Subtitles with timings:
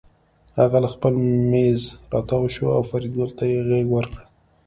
[0.59, 1.13] هغه له خپل
[1.51, 1.81] مېز
[2.13, 4.23] راتاو شو او فریدګل ته یې غېږ ورکړه